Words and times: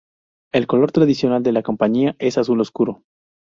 El 0.51 0.65
color 0.65 0.91
tradicional 0.91 1.43
de 1.43 1.51
la 1.51 1.61
compañía 1.61 2.15
es 2.17 2.37
el 2.37 2.41
Azul 2.41 2.59
Oscuro. 2.61 3.03